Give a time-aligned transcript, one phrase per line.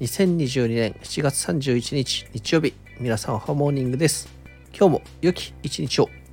[0.00, 4.28] 2022年7月31日日曜日皆さんハモーニングです。
[4.76, 6.23] 今日も良き一日を。